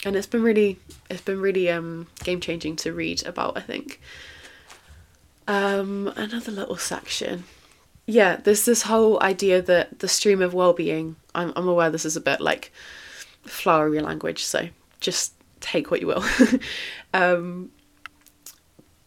[0.04, 0.78] and it's been really
[1.10, 4.00] it's been really um, game changing to read about i think.
[5.46, 7.44] Um, another little section
[8.06, 11.16] yeah, there's this whole idea that the stream of well-being.
[11.34, 12.72] I'm I'm aware this is a bit like
[13.42, 14.68] flowery language, so
[15.00, 16.24] just take what you will.
[17.14, 17.70] um,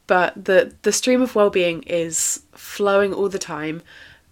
[0.07, 3.83] but the the stream of well-being is flowing all the time,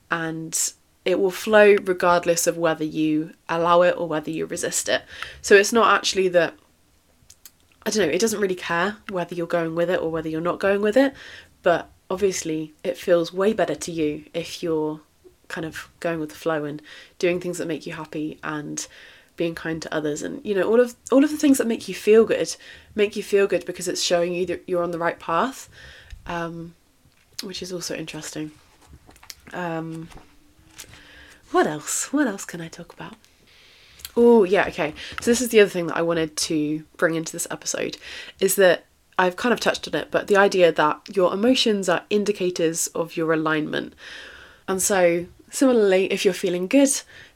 [0.10, 0.74] and
[1.04, 5.04] it will flow regardless of whether you allow it or whether you resist it.
[5.42, 6.56] So it's not actually that.
[7.86, 8.14] I don't know.
[8.14, 10.98] It doesn't really care whether you're going with it or whether you're not going with
[10.98, 11.14] it,
[11.62, 15.02] but obviously it feels way better to you if you're
[15.48, 16.82] kind of going with the flow and
[17.20, 18.88] doing things that make you happy and
[19.36, 20.22] being kind to others.
[20.22, 22.56] And you know all of all of the things that make you feel good
[22.96, 25.70] make you feel good because it's showing you that you're on the right path
[26.26, 26.74] um,
[27.44, 28.52] which is also interesting.
[29.54, 30.10] Um,
[31.52, 32.12] what else?
[32.12, 33.16] What else can i talk about?
[34.18, 34.94] Oh yeah okay.
[35.22, 37.98] So this is the other thing that i wanted to bring into this episode
[38.40, 38.86] is that
[39.18, 43.16] I've kind of touched on it, but the idea that your emotions are indicators of
[43.16, 43.94] your alignment.
[44.68, 46.90] And so, similarly, if you're feeling good,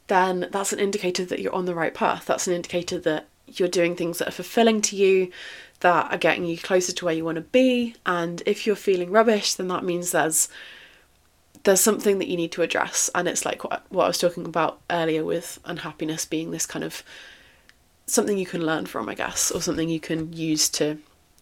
[0.08, 2.26] then that's an indicator that you're on the right path.
[2.26, 5.32] That's an indicator that you're doing things that are fulfilling to you,
[5.80, 7.96] that are getting you closer to where you want to be.
[8.06, 10.50] And if you're feeling rubbish, then that means there's
[11.64, 13.10] there's something that you need to address.
[13.14, 16.86] And it's like what, what I was talking about earlier with unhappiness being this kind
[16.86, 17.04] of
[18.06, 20.98] something you can learn from, I guess, or something you can use to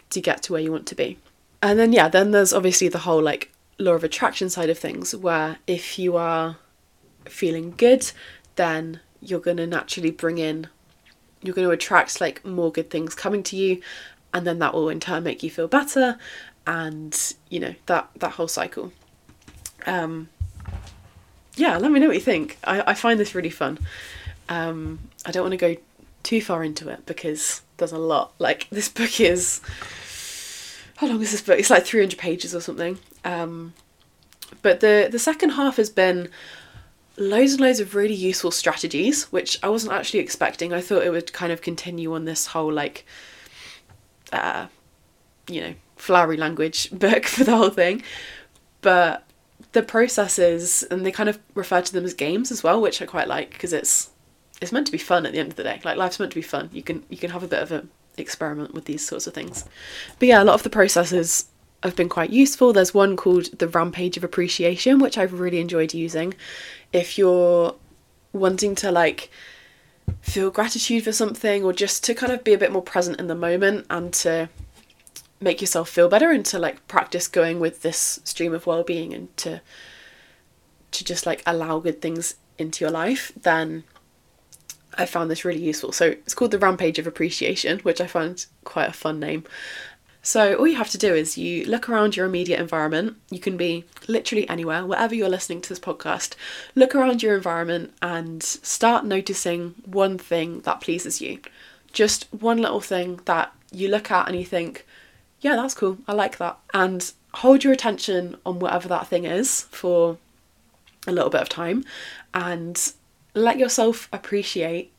[0.09, 1.17] to get to where you want to be.
[1.61, 5.15] And then, yeah, then there's obviously the whole like law of attraction side of things,
[5.15, 6.57] where if you are
[7.25, 8.11] feeling good,
[8.55, 10.67] then you're going to naturally bring in,
[11.41, 13.81] you're going to attract like more good things coming to you,
[14.33, 16.17] and then that will in turn make you feel better,
[16.65, 18.91] and you know that that whole cycle.
[19.85, 20.29] Um,
[21.55, 22.57] yeah, let me know what you think.
[22.63, 23.79] I, I find this really fun.
[24.49, 25.75] Um, I don't want to go
[26.27, 28.33] too far into it because there's a lot.
[28.37, 29.61] Like this book is
[30.97, 31.57] how long is this book?
[31.57, 32.99] It's like 300 pages or something.
[33.23, 33.73] Um,
[34.61, 36.29] but the the second half has been
[37.15, 40.73] loads and loads of really useful strategies, which I wasn't actually expecting.
[40.73, 43.05] I thought it would kind of continue on this whole like,
[44.33, 44.67] uh,
[45.47, 48.03] you know, flowery language book for the whole thing,
[48.81, 49.23] but
[49.71, 53.05] the processes and they kind of refer to them as games as well, which I
[53.05, 54.09] quite like because it's
[54.61, 55.79] it's meant to be fun at the end of the day.
[55.83, 56.69] Like life's meant to be fun.
[56.73, 59.65] You can you can have a bit of an experiment with these sorts of things.
[60.19, 61.45] But yeah, a lot of the processes
[61.83, 62.73] have been quite useful.
[62.73, 66.33] There's one called the Rampage of Appreciation, which I've really enjoyed using.
[66.91, 67.75] If you're
[68.33, 69.29] wanting to like
[70.21, 73.27] feel gratitude for something or just to kind of be a bit more present in
[73.27, 74.49] the moment and to
[75.39, 79.35] make yourself feel better and to like practice going with this stream of well-being and
[79.37, 79.61] to
[80.91, 83.83] to just like allow good things into your life then
[84.97, 85.91] I found this really useful.
[85.91, 89.43] So it's called the Rampage of Appreciation, which I find quite a fun name.
[90.21, 93.15] So all you have to do is you look around your immediate environment.
[93.29, 96.35] You can be literally anywhere, wherever you're listening to this podcast.
[96.75, 101.39] Look around your environment and start noticing one thing that pleases you.
[101.93, 104.85] Just one little thing that you look at and you think,
[105.39, 105.97] yeah, that's cool.
[106.07, 106.57] I like that.
[106.73, 110.17] And hold your attention on whatever that thing is for
[111.07, 111.85] a little bit of time
[112.33, 112.91] and
[113.37, 114.91] let yourself appreciate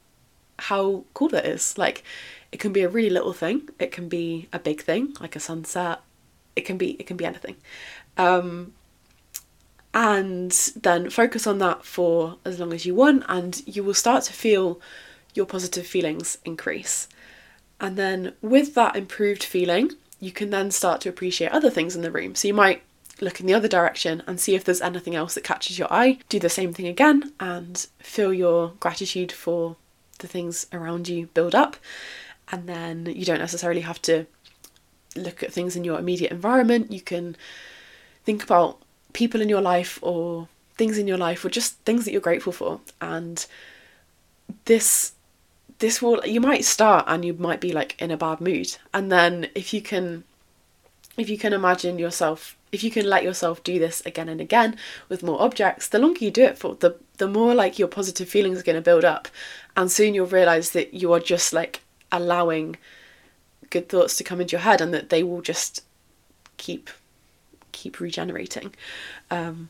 [0.59, 1.77] how cool that is.
[1.79, 2.03] Like,
[2.51, 5.41] it can be a really little thing, it can be a big thing, like a
[5.41, 6.01] sunset,
[6.57, 7.57] it can be it can be anything.
[8.17, 8.73] Um,
[9.95, 14.25] and then focus on that for as long as you want, and you will start
[14.25, 14.81] to feel
[15.35, 17.09] your positive feelings increase.
[17.81, 22.03] And then with that improved feeling, you can then start to appreciate other things in
[22.03, 22.35] the room.
[22.35, 22.83] So you might
[23.21, 26.19] look in the other direction and see if there's anything else that catches your eye.
[26.29, 29.77] Do the same thing again and feel your gratitude for
[30.19, 31.77] the things around you build up.
[32.51, 34.27] And then you don't necessarily have to
[35.17, 36.93] look at things in your immediate environment.
[36.93, 37.37] You can
[38.25, 38.79] think about
[39.13, 42.53] people in your life or things in your life or just things that you're grateful
[42.53, 42.81] for.
[43.01, 43.45] And
[44.65, 45.13] this
[45.79, 49.13] this will you might start and you might be like in a bad mood and
[49.13, 50.25] then if you can
[51.17, 54.77] if you can imagine yourself if you can let yourself do this again and again
[55.09, 58.29] with more objects the longer you do it for the the more like your positive
[58.29, 59.29] feelings are going to build up
[59.77, 62.77] and soon you'll realize that you are just like allowing
[63.71, 65.85] good thoughts to come into your head and that they will just
[66.57, 66.91] keep
[67.73, 68.75] keep regenerating
[69.31, 69.69] um,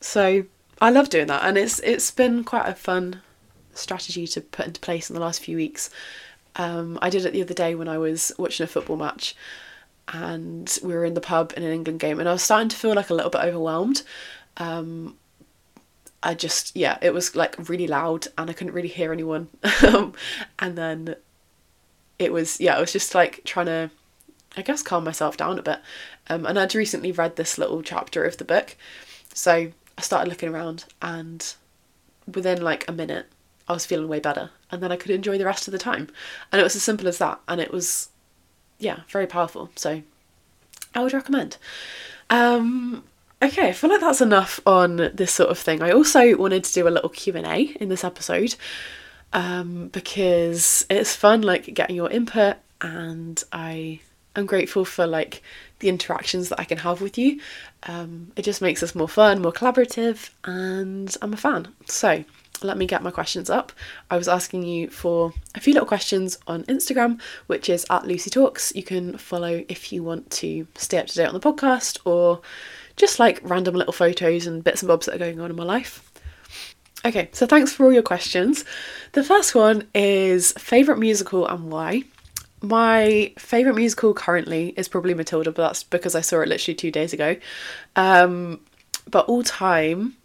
[0.00, 0.44] so
[0.80, 3.20] i love doing that and it's it's been quite a fun
[3.74, 5.90] strategy to put into place in the last few weeks.
[6.56, 9.34] Um, I did it the other day when I was watching a football match
[10.08, 12.76] and we were in the pub in an England game and I was starting to
[12.76, 14.02] feel like a little bit overwhelmed.
[14.56, 15.16] Um,
[16.22, 19.48] I just, yeah, it was like really loud and I couldn't really hear anyone.
[20.58, 21.16] and then
[22.18, 23.90] it was, yeah, I was just like trying to,
[24.56, 25.80] I guess, calm myself down a bit.
[26.28, 28.76] Um, and I'd recently read this little chapter of the book.
[29.32, 31.54] So I started looking around and
[32.26, 33.26] within like a minute,
[33.68, 34.50] I was feeling way better.
[34.70, 36.08] And then I could enjoy the rest of the time.
[36.50, 37.40] And it was as simple as that.
[37.48, 38.08] And it was,
[38.80, 39.70] yeah, very powerful.
[39.76, 40.02] So
[40.94, 41.58] I would recommend.
[42.30, 43.04] Um,
[43.42, 45.82] okay, I feel like that's enough on this sort of thing.
[45.82, 48.56] I also wanted to do a little Q&A in this episode
[49.32, 54.00] um, because it's fun, like, getting your input and I
[54.34, 55.42] am grateful for, like,
[55.80, 57.40] the interactions that I can have with you.
[57.84, 61.68] Um, it just makes us more fun, more collaborative, and I'm a fan.
[61.86, 62.24] So
[62.62, 63.72] let me get my questions up.
[64.10, 68.30] I was asking you for a few little questions on Instagram, which is at Lucy
[68.30, 68.72] Talks.
[68.74, 72.40] You can follow if you want to stay up to date on the podcast or
[72.96, 75.64] just like random little photos and bits and bobs that are going on in my
[75.64, 76.10] life.
[77.04, 78.64] Okay, so thanks for all your questions.
[79.12, 82.04] The first one is favourite musical and why.
[82.62, 86.90] My favourite musical currently is probably Matilda, but that's because I saw it literally two
[86.90, 87.36] days ago.
[87.96, 88.60] Um,
[89.10, 90.16] but all time,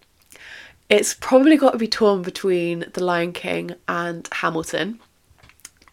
[0.90, 5.00] it's probably got to be torn between The Lion King and Hamilton.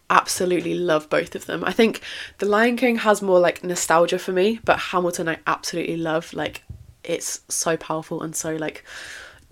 [0.09, 1.63] Absolutely love both of them.
[1.63, 2.01] I think
[2.37, 6.33] The Lion King has more like nostalgia for me, but Hamilton I absolutely love.
[6.33, 6.63] Like
[7.03, 8.83] it's so powerful and so like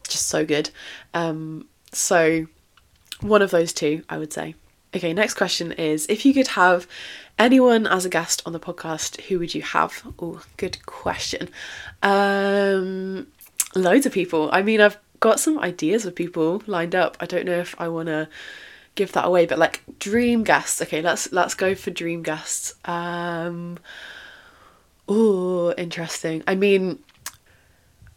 [0.08, 0.70] just so good.
[1.14, 2.46] Um so
[3.22, 4.56] one of those two, I would say.
[4.96, 6.86] Okay, next question is if you could have
[7.40, 10.04] anyone as a guest on the podcast, who would you have?
[10.20, 11.50] Oh, good question.
[12.04, 13.26] Um
[13.74, 14.50] loads of people.
[14.54, 17.16] I mean, I've got some ideas of people lined up.
[17.22, 18.28] I don't know if I want to
[18.96, 20.82] give that away, but like dream guests.
[20.82, 22.76] Okay, let's let's go for dream guests.
[22.84, 23.78] Um,
[25.08, 26.44] oh, interesting.
[26.46, 27.00] I mean,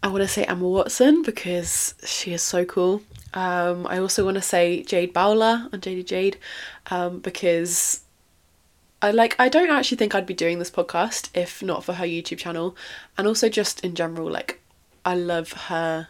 [0.03, 3.01] I want to say Emma Watson because she is so cool.
[3.33, 6.37] Um, I also want to say Jade Bowler UnJaded Jade
[6.89, 8.01] um, because
[9.01, 12.05] I like I don't actually think I'd be doing this podcast if not for her
[12.05, 12.77] YouTube channel
[13.17, 14.61] and also just in general like
[15.03, 16.07] I love her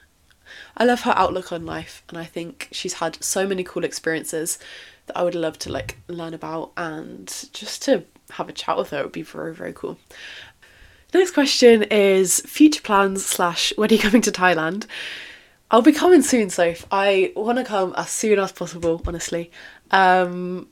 [0.78, 4.60] I love her outlook on life, and I think she's had so many cool experiences
[5.08, 8.90] that I would love to like learn about and just to have a chat with
[8.90, 9.04] her.
[9.04, 9.98] Would be very very cool.
[11.14, 14.86] next question is future plans slash when are you coming to Thailand?
[15.72, 16.86] I'll be coming soon, Soph.
[16.92, 19.52] I want to come as soon as possible, honestly.
[19.90, 20.68] Um,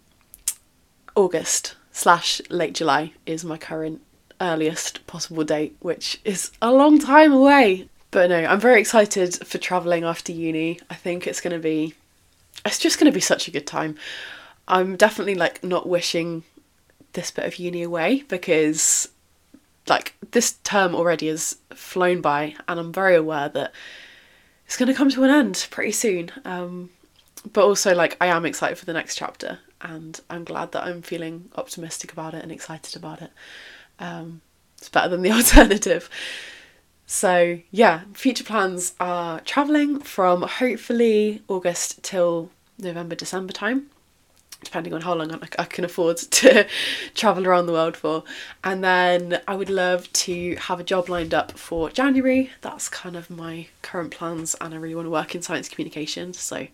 [1.16, 4.02] August slash late July is my current
[4.40, 7.90] earliest possible date, which is a long time away.
[8.14, 10.80] But no, I'm very excited for travelling after uni.
[10.88, 11.96] I think it's going to be,
[12.64, 13.96] it's just going to be such a good time.
[14.68, 16.44] I'm definitely like not wishing
[17.14, 19.10] this bit of uni away because
[19.88, 23.74] like this term already has flown by and I'm very aware that
[24.68, 26.30] it's going to come to an end pretty soon.
[26.46, 26.92] Um,
[27.52, 31.02] but also like I am excited for the next chapter and I'm glad that I'm
[31.02, 33.32] feeling optimistic about it and excited about it.
[33.98, 34.42] Um,
[34.78, 36.12] it's better than the alternative.
[37.06, 42.50] So, yeah, future plans are travelling from hopefully August till
[42.80, 43.90] November, December time.
[44.64, 46.66] depending on how long I can afford to
[47.16, 48.24] travel around the world for.
[48.64, 52.52] And then I would love to have a job lined up for January.
[52.62, 56.40] That's kind of my current plans, and I really want to work in science communications.
[56.40, 56.68] So,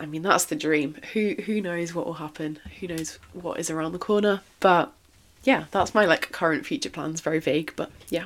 [0.00, 0.96] I mean, that's the dream.
[1.12, 2.58] Who who knows what will happen?
[2.80, 4.42] Who knows what is around the corner?
[4.60, 4.92] But
[5.44, 7.20] yeah, that's my like current future plans.
[7.20, 8.24] Very vague, but yeah.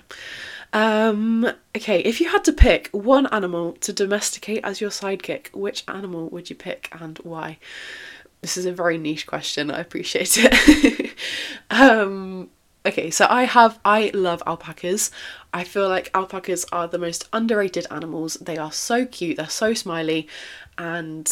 [0.73, 5.85] Um, okay, if you had to pick one animal to domesticate as your sidekick, which
[5.89, 7.59] animal would you pick and why?
[8.41, 9.71] This is a very niche question.
[9.71, 11.15] I appreciate it.
[11.71, 12.51] um,
[12.87, 15.11] okay, so I have I love alpacas.
[15.53, 18.35] I feel like alpacas are the most underrated animals.
[18.35, 19.39] They are so cute.
[19.39, 20.29] They're so smiley,
[20.77, 21.29] and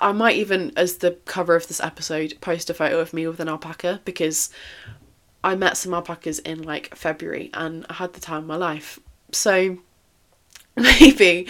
[0.00, 3.40] I might even, as the cover of this episode, post a photo of me with
[3.40, 4.50] an alpaca because
[5.48, 9.00] I met some alpacas in like February and I had the time of my life.
[9.32, 9.78] So
[10.76, 11.48] maybe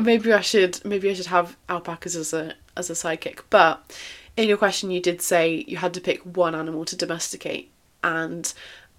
[0.00, 3.40] maybe I should maybe I should have alpacas as a as a sidekick.
[3.50, 3.98] But
[4.38, 7.70] in your question, you did say you had to pick one animal to domesticate,
[8.02, 8.52] and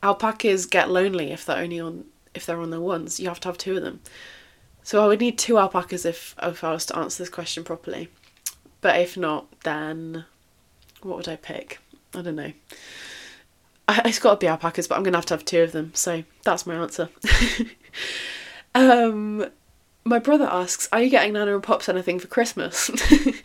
[0.04, 3.20] alpacas get lonely if they're only on if they're on their ones.
[3.20, 4.02] You have to have two of them.
[4.84, 8.10] So I would need two alpacas if if I was to answer this question properly.
[8.82, 10.26] But if not, then
[11.02, 11.80] what would I pick?
[12.14, 12.54] I don't know.
[13.88, 15.92] It's got to be alpacas, but I'm gonna have to have two of them.
[15.94, 17.10] So that's my answer.
[18.76, 19.46] um,
[20.06, 22.92] my brother asks, Are you getting Nana and Pops anything for Christmas?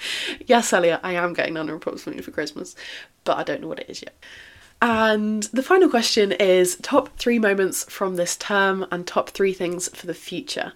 [0.47, 2.77] yes, Elliot, I am getting Nana and Pops something for Christmas,
[3.25, 4.15] but I don't know what it is yet.
[4.83, 9.89] And the final question is top three moments from this term and top three things
[9.95, 10.73] for the future.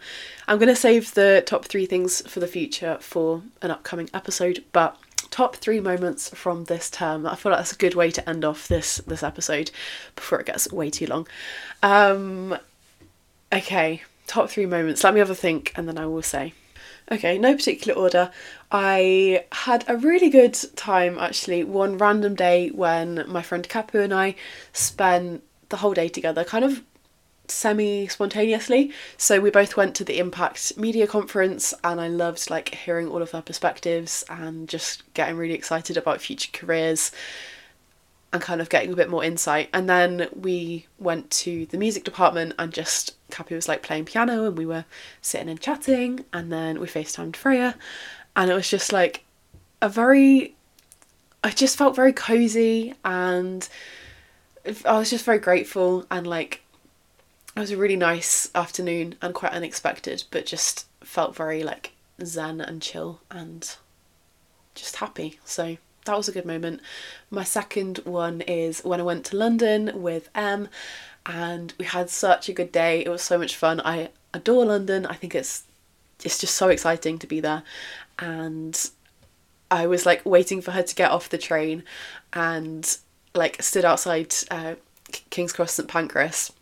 [0.47, 4.63] I'm going to save the top three things for the future for an upcoming episode,
[4.73, 4.99] but
[5.35, 7.27] top three moments from this term.
[7.27, 9.73] I feel like that's a good way to end off this this episode
[10.15, 11.27] before it gets way too long.
[11.83, 12.57] Um,
[13.53, 15.03] okay, top three moments.
[15.03, 16.55] Let me have a think and then I will say.
[17.11, 18.31] Okay, no particular order.
[18.71, 24.15] I had a really good time actually one random day when my friend Kapu and
[24.15, 24.37] I
[24.73, 26.81] spent the whole day together, kind of
[27.49, 28.93] semi spontaneously.
[29.17, 33.23] So we both went to the Impact Media Conference and I loved like hearing all
[33.23, 37.13] of their perspectives and just getting really excited about future careers
[38.33, 39.69] and kind of getting a bit more insight.
[39.73, 44.47] And then we went to the music department and just Cappy was like playing piano
[44.47, 44.85] and we were
[45.23, 47.77] sitting and chatting and then we FaceTimed Freya
[48.37, 49.25] and it was just like
[49.81, 50.55] a very
[51.45, 53.69] I just felt very cozy and
[54.87, 56.64] I was just very grateful and like
[57.57, 61.93] it was a really nice afternoon and quite unexpected but just felt very like
[62.25, 63.77] zen and chill and
[64.75, 65.39] just happy.
[65.45, 66.81] So that was a good moment.
[67.31, 70.69] My second one is when I went to London with Em
[71.27, 73.05] and we had such a good day.
[73.05, 73.81] It was so much fun.
[73.85, 75.07] I adore London.
[75.07, 75.65] I think it's
[76.23, 77.63] it's just so exciting to be there.
[78.19, 78.91] And
[79.71, 81.83] I was like waiting for her to get off the train
[82.33, 82.97] and
[83.35, 84.75] like stood outside uh,
[85.31, 86.53] King's Cross St Pancras.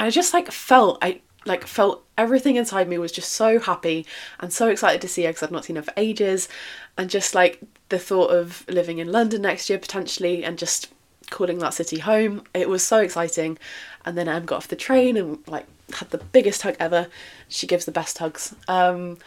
[0.00, 4.06] And I just like felt I like felt everything inside me was just so happy
[4.38, 6.48] and so excited to see her because I'd not seen her for ages
[6.96, 10.88] and just like the thought of living in London next year potentially and just
[11.28, 12.44] calling that city home.
[12.54, 13.58] It was so exciting.
[14.06, 17.08] And then Em got off the train and like had the biggest hug ever.
[17.48, 18.54] She gives the best hugs.
[18.68, 19.18] Um,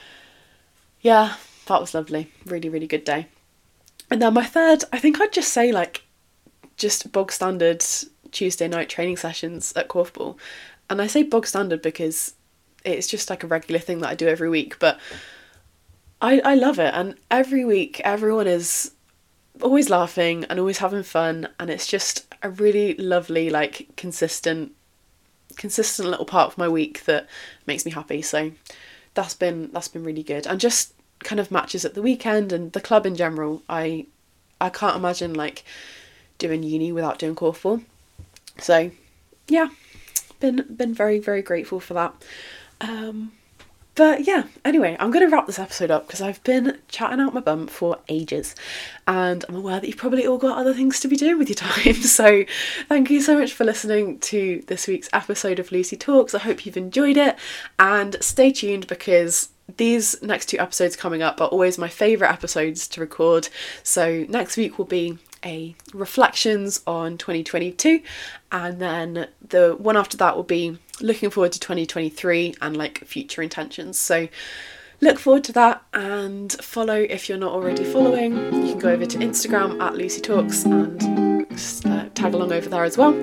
[1.01, 1.35] yeah,
[1.67, 2.31] that was lovely.
[2.47, 3.27] Really, really good day.
[4.09, 6.01] And then my third, I think I'd just say like
[6.77, 7.85] just bog standard
[8.33, 10.37] Tuesday night training sessions at Korfball.
[10.89, 12.33] And I say bog standard because
[12.83, 14.99] it's just like a regular thing that I do every week, but
[16.21, 16.93] I, I love it.
[16.93, 18.91] And every week, everyone is
[19.61, 21.47] always laughing and always having fun.
[21.59, 24.73] And it's just a really lovely, like, consistent,
[25.55, 27.27] consistent little part of my week that
[27.65, 28.21] makes me happy.
[28.21, 28.51] So
[29.13, 30.47] that's been that's been really good.
[30.47, 33.61] And just kind of matches at the weekend and the club in general.
[33.69, 34.07] I
[34.59, 35.63] I can't imagine like
[36.37, 37.83] doing uni without doing korfball.
[38.59, 38.91] So
[39.47, 39.69] yeah,
[40.39, 42.13] been been very very grateful for that.
[42.81, 43.31] Um,
[43.95, 47.35] but yeah, anyway, I'm going to wrap this episode up because I've been chatting out
[47.35, 48.55] my bum for ages
[49.07, 51.55] and I'm aware that you've probably all got other things to be doing with your
[51.57, 51.93] time.
[51.93, 52.43] So
[52.89, 56.33] thank you so much for listening to this week's episode of Lucy Talks.
[56.33, 57.37] I hope you've enjoyed it
[57.77, 62.87] and stay tuned because these next two episodes coming up are always my favourite episodes
[62.89, 63.49] to record.
[63.83, 68.01] So next week will be a reflections on 2022
[68.51, 73.41] and then the one after that will be looking forward to 2023 and like future
[73.41, 73.97] intentions.
[73.97, 74.27] So
[75.01, 78.35] look forward to that and follow if you're not already following.
[78.65, 81.01] You can go over to instagram at lucy talks and
[81.85, 83.13] uh, tag along over there as well.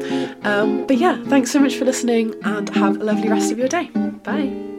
[0.46, 3.68] Um, but yeah thanks so much for listening and have a lovely rest of your
[3.68, 3.88] day.
[4.24, 4.69] Bye